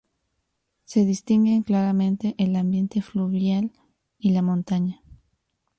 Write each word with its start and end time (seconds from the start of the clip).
Se 0.83 1.05
distinguen 1.05 1.61
claramente 1.61 2.33
el 2.39 2.55
ambiente 2.55 3.03
fluvial 3.03 3.71
y 4.17 4.31
la 4.31 4.41
montaña. 4.41 5.03